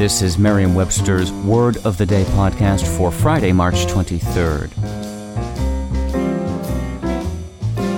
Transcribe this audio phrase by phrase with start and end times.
[0.00, 4.74] This is Merriam-Webster's Word of the Day podcast for Friday, March 23rd.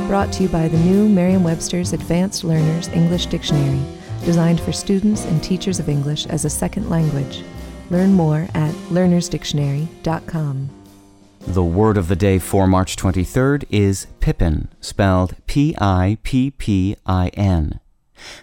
[0.08, 3.80] Brought to you by the new Merriam-Webster's Advanced Learners English Dictionary,
[4.24, 7.44] designed for students and teachers of English as a second language.
[7.88, 10.70] Learn more at learnersdictionary.com.
[11.46, 16.96] The word of the day for March 23rd is pippin, spelled P I P P
[17.06, 17.78] I N.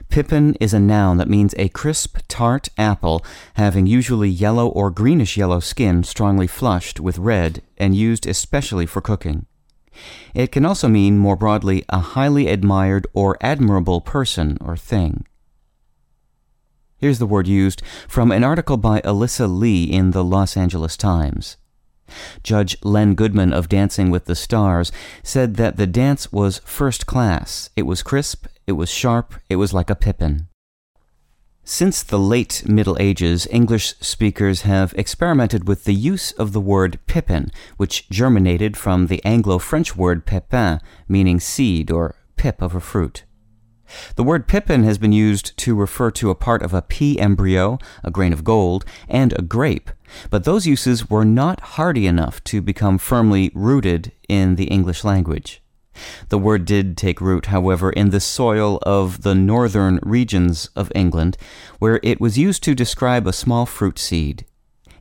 [0.09, 3.23] Pippin is a noun that means a crisp, tart apple
[3.55, 9.01] having usually yellow or greenish yellow skin strongly flushed with red and used especially for
[9.01, 9.45] cooking.
[10.33, 15.25] It can also mean, more broadly, a highly admired or admirable person or thing.
[16.97, 21.57] Here's the word used from an article by Allyssa Lee in the Los Angeles Times.
[22.43, 24.91] Judge Len Goodman of Dancing with the Stars
[25.23, 27.69] said that the dance was first class.
[27.75, 30.47] It was crisp, it was sharp, it was like a pippin.
[31.63, 36.97] Since the late Middle Ages, English speakers have experimented with the use of the word
[37.05, 42.79] pippin, which germinated from the Anglo French word pépin, meaning seed or pip of a
[42.79, 43.23] fruit.
[44.15, 47.79] The word pippin has been used to refer to a part of a pea embryo,
[48.03, 49.91] a grain of gold, and a grape,
[50.29, 55.61] but those uses were not hardy enough to become firmly rooted in the English language.
[56.29, 61.37] The word did take root, however, in the soil of the northern regions of England,
[61.79, 64.45] where it was used to describe a small fruit seed.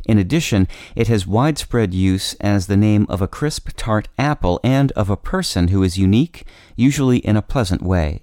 [0.06, 4.90] In addition, it has widespread use as the name of a crisp, tart apple and
[4.92, 6.46] of a person who is unique,
[6.76, 8.22] usually in a pleasant way.